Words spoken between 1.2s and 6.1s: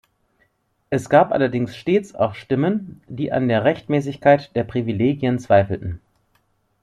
allerdings stets auch Stimmen, die an der Rechtmäßigkeit der Privilegien zweifelten.